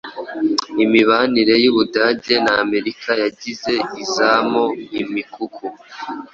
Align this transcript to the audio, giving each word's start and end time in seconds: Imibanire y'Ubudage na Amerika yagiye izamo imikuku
Imibanire 0.83 1.53
y'Ubudage 1.63 2.35
na 2.45 2.53
Amerika 2.63 3.09
yagiye 3.23 3.75
izamo 4.03 4.65
imikuku 5.01 5.65